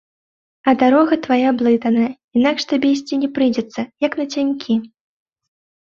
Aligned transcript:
А 0.71 0.73
дарога 0.83 1.15
твая 1.27 1.51
блытаная, 1.59 2.09
інакш 2.39 2.61
табе 2.73 2.87
ісці 2.97 3.15
не 3.27 3.33
прыйдзецца, 3.39 3.81
як 4.09 4.21
нацянькі. 4.25 4.73